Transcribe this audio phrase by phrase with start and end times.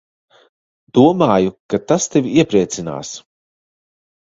[0.99, 3.17] Domāju, ka tas tevi iepriecinās.